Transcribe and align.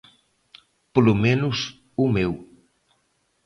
Polo 0.93 1.13
menos, 1.25 1.57
o 2.03 2.05
meu. 2.15 2.33